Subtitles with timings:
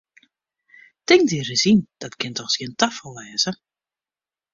[1.07, 3.51] Tink dy ris yn, dat kin dochs gjin tafal wêze!